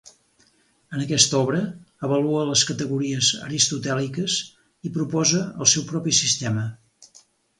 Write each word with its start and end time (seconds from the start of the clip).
En 0.97 1.01
aquesta 1.01 1.35
obra, 1.39 1.59
avalua 2.07 2.45
les 2.51 2.63
categories 2.69 3.29
aristotèliques 3.49 4.39
i 4.89 4.93
proposa 4.95 5.43
el 5.61 5.69
seu 5.75 5.85
propi 5.95 6.17
sistema. 6.23 6.65